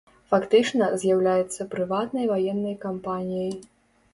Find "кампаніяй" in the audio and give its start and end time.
2.87-3.51